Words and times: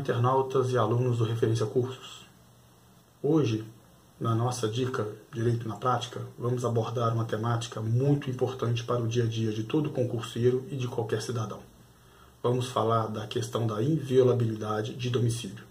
internautas 0.00 0.70
e 0.72 0.78
alunos 0.78 1.18
do 1.18 1.24
Referência 1.24 1.66
Cursos. 1.66 2.26
Hoje, 3.22 3.66
na 4.18 4.34
nossa 4.34 4.66
dica 4.66 5.06
Direito 5.30 5.68
na 5.68 5.76
Prática, 5.76 6.22
vamos 6.38 6.64
abordar 6.64 7.12
uma 7.12 7.26
temática 7.26 7.82
muito 7.82 8.30
importante 8.30 8.82
para 8.82 9.02
o 9.02 9.06
dia 9.06 9.24
a 9.24 9.26
dia 9.26 9.52
de 9.52 9.62
todo 9.62 9.90
concurseiro 9.90 10.64
e 10.70 10.76
de 10.76 10.88
qualquer 10.88 11.20
cidadão. 11.20 11.58
Vamos 12.42 12.68
falar 12.68 13.08
da 13.08 13.26
questão 13.26 13.66
da 13.66 13.82
inviolabilidade 13.82 14.94
de 14.94 15.10
domicílio. 15.10 15.64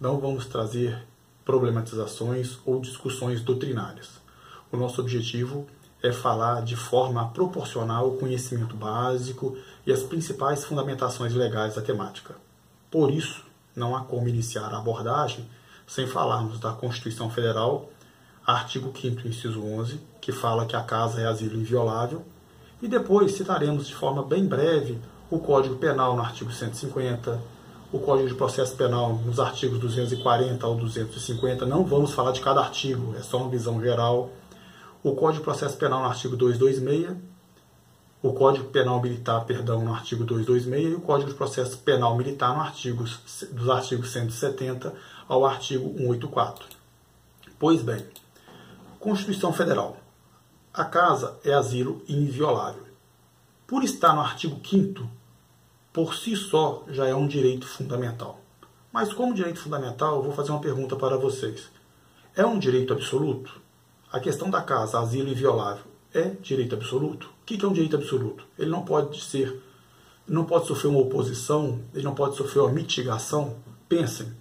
Não 0.00 0.20
vamos 0.20 0.46
trazer 0.46 1.04
problematizações 1.44 2.58
ou 2.64 2.80
discussões 2.80 3.40
doutrinárias. 3.40 4.20
O 4.70 4.76
nosso 4.76 5.00
objetivo 5.00 5.66
é 6.00 6.12
falar 6.12 6.62
de 6.62 6.76
forma 6.76 7.28
proporcional 7.30 8.08
o 8.08 8.18
conhecimento 8.18 8.76
básico 8.76 9.58
e 9.84 9.90
as 9.90 10.04
principais 10.04 10.64
fundamentações 10.64 11.34
legais 11.34 11.74
da 11.74 11.82
temática. 11.82 12.36
Por 12.88 13.10
isso, 13.10 13.47
não 13.78 13.96
há 13.96 14.02
como 14.02 14.28
iniciar 14.28 14.72
a 14.74 14.78
abordagem 14.78 15.48
sem 15.86 16.06
falarmos 16.06 16.60
da 16.60 16.72
Constituição 16.72 17.30
Federal, 17.30 17.88
artigo 18.46 18.92
5 18.94 19.26
inciso 19.26 19.62
11, 19.64 20.00
que 20.20 20.32
fala 20.32 20.66
que 20.66 20.76
a 20.76 20.82
casa 20.82 21.20
é 21.20 21.26
asilo 21.26 21.58
inviolável, 21.58 22.24
e 22.82 22.86
depois 22.86 23.32
citaremos 23.32 23.86
de 23.86 23.94
forma 23.94 24.22
bem 24.22 24.44
breve 24.44 24.98
o 25.30 25.38
Código 25.38 25.76
Penal 25.76 26.14
no 26.14 26.22
artigo 26.22 26.52
150, 26.52 27.40
o 27.90 27.98
Código 27.98 28.28
de 28.28 28.34
Processo 28.34 28.76
Penal 28.76 29.14
nos 29.24 29.40
artigos 29.40 29.78
240 29.78 30.66
ao 30.66 30.74
250, 30.74 31.64
não 31.64 31.84
vamos 31.84 32.12
falar 32.12 32.32
de 32.32 32.40
cada 32.40 32.60
artigo, 32.60 33.14
é 33.16 33.22
só 33.22 33.38
uma 33.38 33.48
visão 33.48 33.80
geral. 33.80 34.30
O 35.02 35.14
Código 35.14 35.38
de 35.38 35.44
Processo 35.44 35.76
Penal 35.78 36.00
no 36.00 36.06
artigo 36.06 36.36
226 36.36 37.16
o 38.22 38.32
Código 38.32 38.70
Penal 38.70 39.00
Militar, 39.00 39.44
perdão, 39.44 39.84
no 39.84 39.94
artigo 39.94 40.24
226 40.24 40.92
e 40.92 40.94
o 40.96 41.00
Código 41.00 41.30
de 41.30 41.36
Processo 41.36 41.78
Penal 41.78 42.16
Militar 42.16 42.54
no 42.54 42.60
artigo, 42.60 43.04
dos 43.04 43.68
artigos 43.68 44.10
170 44.10 44.92
ao 45.28 45.46
artigo 45.46 45.88
184. 45.96 46.66
Pois 47.58 47.82
bem, 47.82 48.04
Constituição 48.98 49.52
Federal. 49.52 49.96
A 50.74 50.84
casa 50.84 51.38
é 51.44 51.52
asilo 51.52 52.02
inviolável. 52.08 52.86
Por 53.66 53.84
estar 53.84 54.12
no 54.14 54.20
artigo 54.20 54.60
5 54.64 55.18
por 55.92 56.14
si 56.14 56.36
só 56.36 56.84
já 56.88 57.06
é 57.06 57.14
um 57.14 57.26
direito 57.26 57.66
fundamental. 57.66 58.40
Mas 58.92 59.12
como 59.12 59.34
direito 59.34 59.60
fundamental, 59.60 60.16
eu 60.16 60.22
vou 60.22 60.32
fazer 60.32 60.50
uma 60.52 60.60
pergunta 60.60 60.94
para 60.94 61.16
vocês. 61.16 61.68
É 62.36 62.46
um 62.46 62.58
direito 62.58 62.92
absoluto? 62.92 63.60
A 64.12 64.20
questão 64.20 64.48
da 64.48 64.62
casa, 64.62 65.00
asilo 65.00 65.28
inviolável, 65.28 65.84
é 66.14 66.32
direito 66.42 66.74
absoluto? 66.74 67.30
O 67.42 67.44
que 67.44 67.64
é 67.64 67.68
um 67.68 67.72
direito 67.72 67.96
absoluto? 67.96 68.44
Ele 68.58 68.70
não 68.70 68.82
pode 68.84 69.20
ser, 69.22 69.60
não 70.26 70.44
pode 70.44 70.66
sofrer 70.66 70.88
uma 70.88 71.00
oposição, 71.00 71.80
ele 71.94 72.04
não 72.04 72.14
pode 72.14 72.36
sofrer 72.36 72.60
uma 72.60 72.72
mitigação. 72.72 73.56
Pensem, 73.88 74.32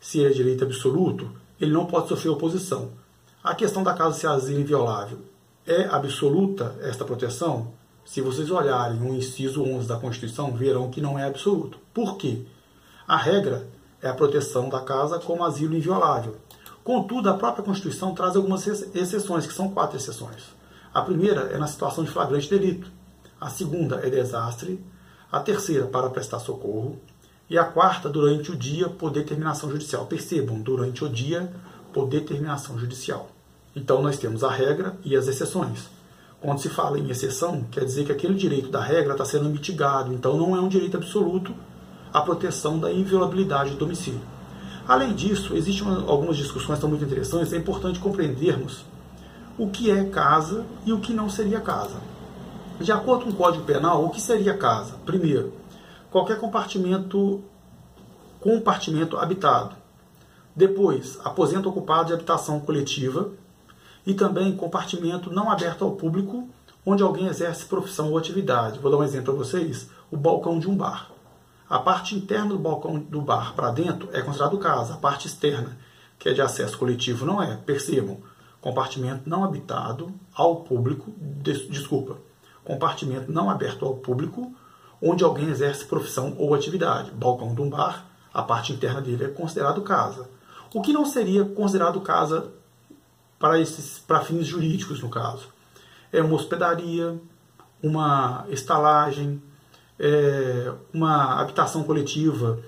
se 0.00 0.18
ele 0.18 0.30
é 0.30 0.32
direito 0.32 0.64
absoluto, 0.64 1.30
ele 1.60 1.72
não 1.72 1.86
pode 1.86 2.08
sofrer 2.08 2.30
oposição. 2.30 2.90
A 3.42 3.54
questão 3.54 3.82
da 3.82 3.94
casa 3.94 4.18
ser 4.18 4.26
asilo 4.28 4.60
inviolável, 4.60 5.18
é 5.66 5.84
absoluta 5.84 6.76
esta 6.82 7.04
proteção? 7.04 7.72
Se 8.04 8.20
vocês 8.20 8.50
olharem 8.50 9.00
o 9.00 9.14
inciso 9.14 9.62
11 9.62 9.86
da 9.86 9.96
Constituição, 9.96 10.52
verão 10.52 10.90
que 10.90 11.00
não 11.00 11.16
é 11.18 11.24
absoluto. 11.24 11.78
Por 11.94 12.16
quê? 12.16 12.42
A 13.06 13.16
regra 13.16 13.68
é 14.00 14.08
a 14.08 14.14
proteção 14.14 14.68
da 14.68 14.80
casa 14.80 15.20
como 15.20 15.44
asilo 15.44 15.76
inviolável. 15.76 16.36
Contudo, 16.82 17.30
a 17.30 17.34
própria 17.34 17.64
Constituição 17.64 18.12
traz 18.12 18.34
algumas 18.34 18.66
exceções, 18.66 19.46
que 19.46 19.54
são 19.54 19.70
quatro 19.70 19.96
exceções. 19.96 20.42
A 20.94 21.00
primeira 21.00 21.42
é 21.52 21.56
na 21.56 21.66
situação 21.66 22.04
de 22.04 22.10
flagrante 22.10 22.50
delito. 22.50 22.90
A 23.40 23.48
segunda 23.48 23.96
é 24.06 24.10
desastre. 24.10 24.78
A 25.30 25.40
terceira, 25.40 25.86
para 25.86 26.10
prestar 26.10 26.38
socorro. 26.38 27.00
E 27.48 27.56
a 27.56 27.64
quarta, 27.64 28.10
durante 28.10 28.52
o 28.52 28.56
dia, 28.56 28.90
por 28.90 29.10
determinação 29.10 29.70
judicial. 29.70 30.04
Percebam, 30.04 30.60
durante 30.60 31.02
o 31.02 31.08
dia, 31.08 31.50
por 31.94 32.06
determinação 32.06 32.78
judicial. 32.78 33.30
Então, 33.74 34.02
nós 34.02 34.18
temos 34.18 34.44
a 34.44 34.50
regra 34.50 34.94
e 35.02 35.16
as 35.16 35.28
exceções. 35.28 35.88
Quando 36.42 36.60
se 36.60 36.68
fala 36.68 36.98
em 36.98 37.08
exceção, 37.08 37.64
quer 37.70 37.84
dizer 37.86 38.04
que 38.04 38.12
aquele 38.12 38.34
direito 38.34 38.68
da 38.68 38.82
regra 38.82 39.12
está 39.12 39.24
sendo 39.24 39.48
mitigado. 39.48 40.12
Então, 40.12 40.36
não 40.36 40.54
é 40.54 40.60
um 40.60 40.68
direito 40.68 40.98
absoluto 40.98 41.54
a 42.12 42.20
proteção 42.20 42.78
da 42.78 42.92
inviolabilidade 42.92 43.70
do 43.70 43.76
domicílio. 43.76 44.20
Além 44.86 45.14
disso, 45.14 45.56
existem 45.56 45.88
algumas 46.06 46.36
discussões 46.36 46.76
que 46.76 46.80
são 46.82 46.90
muito 46.90 47.04
interessantes. 47.04 47.52
É 47.54 47.56
importante 47.56 47.98
compreendermos 47.98 48.84
o 49.58 49.68
que 49.68 49.90
é 49.90 50.04
casa 50.04 50.64
e 50.84 50.92
o 50.92 51.00
que 51.00 51.12
não 51.12 51.28
seria 51.28 51.60
casa. 51.60 52.00
De 52.80 52.90
acordo 52.90 53.24
com 53.24 53.30
o 53.30 53.34
Código 53.34 53.64
Penal, 53.64 54.04
o 54.04 54.10
que 54.10 54.20
seria 54.20 54.56
casa? 54.56 54.94
Primeiro, 55.04 55.52
qualquer 56.10 56.38
compartimento 56.38 57.42
compartimento 58.40 59.16
habitado. 59.16 59.76
Depois, 60.54 61.18
aposento 61.24 61.68
ocupado 61.68 62.08
de 62.08 62.14
habitação 62.14 62.58
coletiva 62.58 63.30
e 64.04 64.12
também 64.14 64.56
compartimento 64.56 65.32
não 65.32 65.50
aberto 65.50 65.84
ao 65.84 65.92
público 65.92 66.48
onde 66.84 67.02
alguém 67.02 67.28
exerce 67.28 67.64
profissão 67.66 68.10
ou 68.10 68.18
atividade. 68.18 68.80
Vou 68.80 68.90
dar 68.90 68.98
um 68.98 69.04
exemplo 69.04 69.26
para 69.26 69.44
vocês: 69.44 69.88
o 70.10 70.16
balcão 70.16 70.58
de 70.58 70.68
um 70.68 70.76
bar. 70.76 71.10
A 71.70 71.78
parte 71.78 72.14
interna 72.14 72.48
do 72.48 72.58
balcão 72.58 72.98
do 72.98 73.22
bar 73.22 73.54
para 73.54 73.70
dentro 73.70 74.08
é 74.12 74.20
considerado 74.20 74.58
casa, 74.58 74.94
a 74.94 74.98
parte 74.98 75.26
externa, 75.26 75.78
que 76.18 76.28
é 76.28 76.32
de 76.32 76.42
acesso 76.42 76.76
coletivo, 76.76 77.24
não 77.24 77.42
é. 77.42 77.56
Percebam, 77.56 78.18
compartimento 78.62 79.28
não 79.28 79.44
habitado 79.44 80.14
ao 80.32 80.62
público, 80.62 81.12
des, 81.18 81.68
desculpa, 81.68 82.16
compartimento 82.64 83.30
não 83.30 83.50
aberto 83.50 83.84
ao 83.84 83.96
público, 83.96 84.54
onde 85.02 85.24
alguém 85.24 85.48
exerce 85.48 85.84
profissão 85.84 86.34
ou 86.38 86.54
atividade. 86.54 87.10
Balcão 87.10 87.54
de 87.54 87.60
um 87.60 87.68
bar, 87.68 88.06
a 88.32 88.40
parte 88.40 88.72
interna 88.72 89.00
dele 89.02 89.24
é 89.24 89.28
considerado 89.28 89.82
casa. 89.82 90.30
O 90.72 90.80
que 90.80 90.92
não 90.92 91.04
seria 91.04 91.44
considerado 91.44 92.00
casa 92.00 92.50
para 93.38 93.60
esses 93.60 93.98
para 93.98 94.20
fins 94.20 94.46
jurídicos 94.46 95.02
no 95.02 95.10
caso 95.10 95.48
é 96.12 96.22
uma 96.22 96.36
hospedaria, 96.36 97.20
uma 97.82 98.46
estalagem, 98.48 99.42
é, 99.98 100.72
uma 100.94 101.40
habitação 101.40 101.82
coletiva 101.82 102.60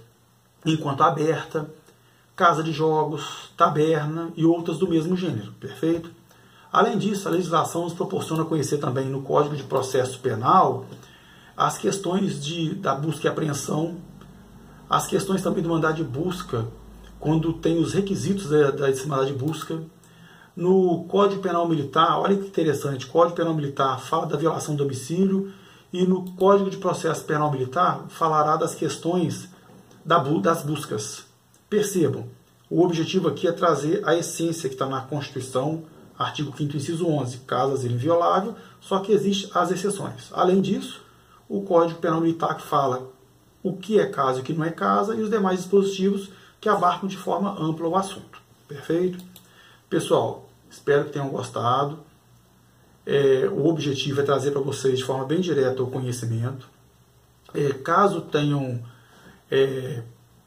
enquanto 0.67 1.03
aberta, 1.03 1.71
casa 2.37 2.63
de 2.63 2.73
jogos, 2.73 3.51
taberna 3.57 4.33
e 4.37 4.45
outras 4.45 4.79
do 4.79 4.89
mesmo 4.89 5.17
gênero, 5.17 5.53
perfeito? 5.53 6.11
Além 6.73 6.99
disso, 6.99 7.29
a 7.29 7.31
legislação 7.31 7.85
nos 7.85 7.93
proporciona 7.93 8.45
conhecer 8.45 8.79
também 8.79 9.09
no 9.09 9.23
Código 9.23 9.55
de 9.55 9.63
Processo 9.63 10.19
Penal 10.19 10.87
as 11.57 11.79
questões 11.79 12.45
de, 12.45 12.75
da 12.75 12.97
busca 12.97 13.29
e 13.29 13.31
apreensão, 13.31 13.97
as 14.91 15.07
questões 15.07 15.41
também 15.41 15.63
do 15.63 15.69
mandado 15.69 15.95
de 15.95 16.03
busca, 16.03 16.67
quando 17.21 17.53
tem 17.53 17.79
os 17.79 17.95
requisitos 17.95 18.51
da, 18.51 18.73
da 18.73 18.89
mandado 19.07 19.27
de 19.27 19.35
busca. 19.35 19.81
No 20.57 21.05
Código 21.05 21.41
Penal 21.41 21.69
Militar, 21.69 22.19
olha 22.19 22.37
que 22.37 22.49
interessante, 22.49 23.07
Código 23.07 23.37
Penal 23.37 23.55
Militar 23.55 24.01
fala 24.01 24.27
da 24.27 24.37
violação 24.37 24.75
do 24.75 24.83
domicílio 24.83 25.53
e 25.93 26.05
no 26.05 26.33
Código 26.33 26.71
de 26.71 26.77
Processo 26.77 27.25
Penal 27.25 27.53
Militar 27.53 28.07
falará 28.09 28.57
das 28.57 28.75
questões 28.75 29.49
da, 30.05 30.19
das 30.19 30.63
buscas. 30.63 31.24
Percebam, 31.75 32.29
o 32.71 32.85
objetivo 32.85 33.27
aqui 33.27 33.49
é 33.49 33.53
trazer 33.53 34.01
a 34.07 34.15
essência 34.15 34.69
que 34.69 34.77
está 34.77 34.87
na 34.87 35.01
Constituição, 35.01 35.83
artigo 36.17 36.57
5 36.57 36.77
inciso 36.77 37.05
11, 37.05 37.39
caso 37.39 37.73
asilo 37.73 37.95
inviolável, 37.95 38.55
só 38.81 39.01
que 39.01 39.11
existem 39.11 39.51
as 39.53 39.73
exceções. 39.73 40.31
Além 40.31 40.61
disso, 40.61 41.03
o 41.49 41.63
Código 41.63 41.99
Penal 41.99 42.21
Militar 42.21 42.57
que 42.57 42.63
fala 42.63 43.11
o 43.61 43.77
que 43.77 43.99
é 43.99 44.07
caso 44.07 44.39
e 44.39 44.43
o 44.43 44.45
que 44.45 44.53
não 44.53 44.65
é 44.65 44.71
casa, 44.71 45.17
e 45.17 45.21
os 45.21 45.29
demais 45.29 45.59
dispositivos 45.59 46.31
que 46.61 46.69
abarcam 46.69 47.09
de 47.09 47.17
forma 47.17 47.61
ampla 47.61 47.89
o 47.89 47.97
assunto. 47.97 48.41
Perfeito? 48.69 49.19
Pessoal, 49.91 50.49
espero 50.71 51.07
que 51.07 51.11
tenham 51.11 51.29
gostado. 51.29 51.99
É, 53.05 53.51
o 53.53 53.67
objetivo 53.67 54.21
é 54.21 54.23
trazer 54.23 54.53
para 54.53 54.61
vocês 54.61 54.99
de 54.99 55.05
forma 55.05 55.25
bem 55.25 55.41
direta 55.41 55.83
o 55.83 55.91
conhecimento. 55.91 56.69
É, 57.53 57.71
caso 57.73 58.21
tenham 58.21 58.81
é, 59.51 60.05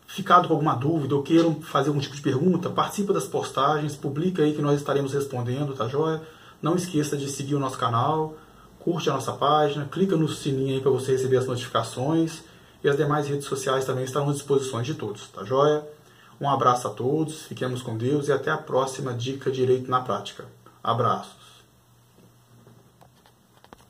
ficado 0.07 0.47
com 0.47 0.53
alguma 0.53 0.73
dúvida 0.73 1.13
ou 1.13 1.21
queiram 1.21 1.61
fazer 1.61 1.89
algum 1.89 1.99
tipo 1.99 2.15
de 2.15 2.21
pergunta, 2.21 2.69
participa 2.69 3.13
das 3.13 3.25
postagens, 3.25 3.95
publica 3.95 4.41
aí 4.41 4.53
que 4.53 4.61
nós 4.61 4.79
estaremos 4.79 5.13
respondendo, 5.13 5.75
tá 5.75 5.87
joia? 5.87 6.21
Não 6.61 6.75
esqueça 6.75 7.17
de 7.17 7.29
seguir 7.29 7.53
o 7.53 7.59
nosso 7.59 7.77
canal, 7.77 8.35
curte 8.79 9.09
a 9.09 9.13
nossa 9.13 9.33
página, 9.33 9.85
clica 9.85 10.15
no 10.15 10.29
sininho 10.29 10.75
aí 10.75 10.81
para 10.81 10.89
você 10.89 11.11
receber 11.11 11.37
as 11.37 11.45
notificações 11.45 12.41
e 12.83 12.89
as 12.89 12.95
demais 12.95 13.27
redes 13.27 13.45
sociais 13.45 13.85
também 13.85 14.05
estarão 14.05 14.29
à 14.29 14.33
disposição 14.33 14.81
de 14.81 14.93
todos, 14.93 15.27
tá 15.27 15.43
joia? 15.43 15.85
Um 16.39 16.49
abraço 16.49 16.87
a 16.87 16.91
todos, 16.91 17.41
fiquemos 17.43 17.81
com 17.81 17.97
Deus 17.97 18.29
e 18.29 18.31
até 18.31 18.49
a 18.49 18.57
próxima 18.57 19.13
dica 19.13 19.51
Direito 19.51 19.91
na 19.91 20.01
Prática. 20.01 20.45
Abraços. 20.83 21.46